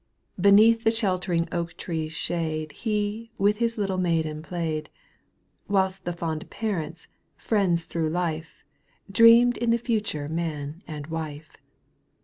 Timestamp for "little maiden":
3.77-4.41